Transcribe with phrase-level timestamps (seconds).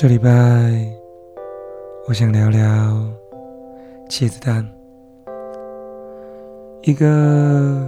[0.00, 0.30] 这礼拜，
[2.08, 2.58] 我想聊聊
[4.08, 4.66] 茄子蛋，
[6.80, 7.86] 一个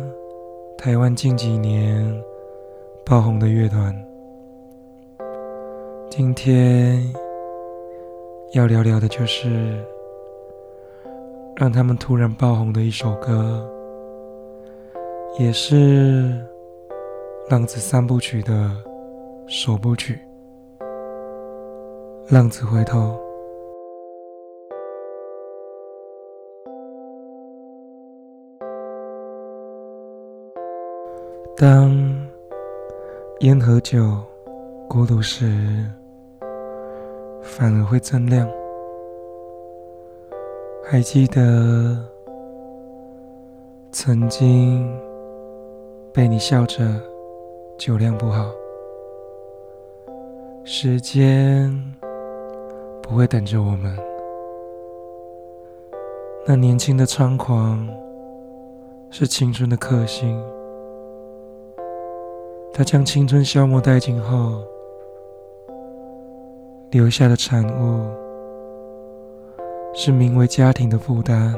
[0.76, 2.04] 台湾近几年
[3.02, 3.96] 爆红的乐团。
[6.10, 7.02] 今天
[8.52, 9.82] 要聊聊的就是
[11.56, 13.66] 让他们突然爆红的一首歌，
[15.38, 15.74] 也是
[17.50, 18.70] 《浪子三部曲》的
[19.46, 20.18] 首部曲。
[22.32, 23.14] 浪子回头，
[31.54, 31.94] 当
[33.40, 34.18] 烟和酒
[34.88, 35.44] 孤独时，
[37.42, 38.50] 反而会增亮。
[40.82, 42.02] 还记得
[43.90, 44.90] 曾经
[46.14, 46.98] 被你笑着
[47.76, 48.50] 酒量不好，
[50.64, 52.01] 时间。
[53.02, 53.94] 不会等着我们。
[56.46, 57.86] 那年轻的猖狂
[59.10, 60.42] 是青春的克星，
[62.72, 64.62] 他将青春消磨殆尽后，
[66.90, 68.10] 留下的产物
[69.94, 71.54] 是名为家庭的负担。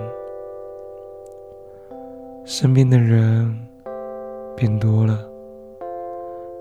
[2.45, 3.56] 身边的人
[4.55, 5.19] 变多了，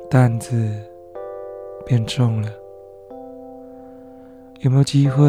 [0.09, 0.55] 担子
[1.85, 2.49] 变重了。
[4.63, 5.27] 有没有机会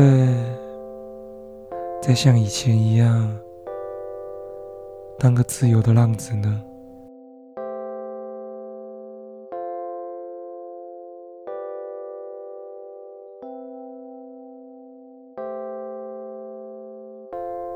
[2.00, 3.36] 再像以前一样
[5.18, 6.62] 当个自由的浪子呢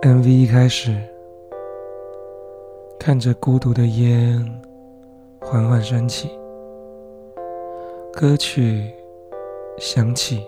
[0.03, 0.97] ？MV 一开始，
[3.01, 4.63] 看着孤独的烟
[5.41, 6.31] 缓缓升起，
[8.13, 8.95] 歌曲
[9.79, 10.47] 响起。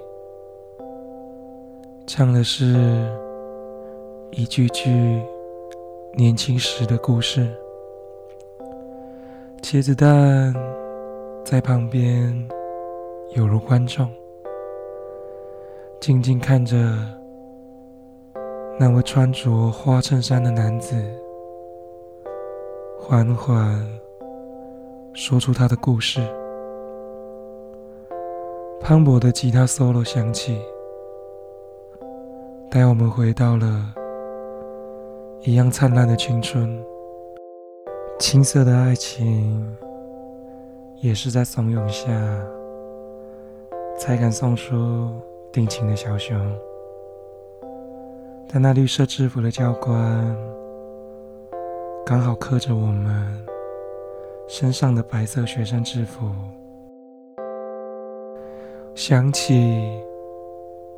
[2.12, 3.08] 唱的是
[4.32, 5.22] 一句句
[6.12, 7.48] 年轻时的故事。
[9.62, 10.52] 茄子蛋
[11.44, 12.36] 在旁边，
[13.36, 14.10] 有如观众，
[16.00, 16.76] 静静看着
[18.76, 20.96] 那位穿着花衬衫的男子，
[22.98, 23.88] 缓缓
[25.12, 26.20] 说出他的故事。
[28.80, 30.58] 磅礴的吉他 solo 响起。
[32.70, 33.92] 带我们回到了
[35.42, 36.80] 一样灿烂的青春，
[38.20, 39.76] 青涩的爱情
[41.00, 42.08] 也是在怂恿下
[43.98, 45.10] 才敢送出
[45.50, 46.38] 定情的小熊。
[48.46, 50.36] 但那绿色制服的教官
[52.06, 53.44] 刚好刻着我们
[54.46, 56.30] 身上的白色学生制服，
[58.94, 60.00] 想起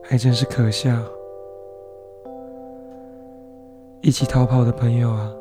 [0.02, 0.90] 还真是可笑。
[4.04, 5.32] 一起逃跑的朋友啊，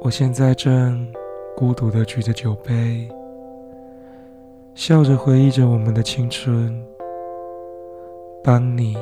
[0.00, 1.06] 我现在正
[1.54, 3.08] 孤独的举着酒杯，
[4.74, 6.84] 笑着回忆着我们的青春，
[8.42, 8.96] 帮你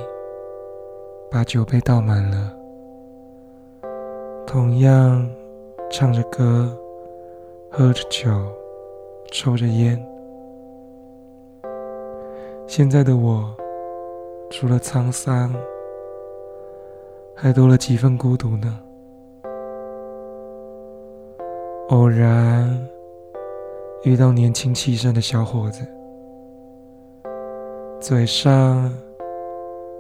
[1.30, 2.54] 把酒杯倒满了，
[4.46, 5.26] 同样
[5.90, 6.76] 唱着歌，
[7.70, 8.30] 喝着酒，
[9.32, 9.98] 抽着烟。
[12.66, 13.50] 现在的我，
[14.50, 15.50] 除了沧桑。
[17.36, 18.80] 还多了几分孤独呢。
[21.88, 22.88] 偶然
[24.04, 25.86] 遇到年轻气盛的小伙子，
[28.00, 28.90] 嘴上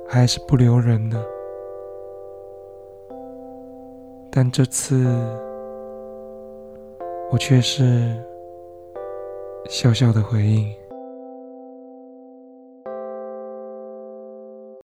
[0.08, 1.22] 还是不留人呢。
[4.30, 5.06] 但这次
[7.30, 8.16] 我却是
[9.68, 10.83] 笑笑的回应。